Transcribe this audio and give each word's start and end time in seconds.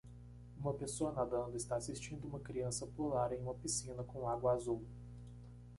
Uma 0.57 0.73
pessoa 0.73 1.11
nadando 1.11 1.55
está 1.55 1.75
assistindo 1.75 2.25
uma 2.27 2.39
criança 2.39 2.87
pular 2.87 3.31
em 3.33 3.39
uma 3.39 3.53
piscina 3.53 4.03
com 4.03 4.27
água 4.27 4.53
azul. 4.53 4.83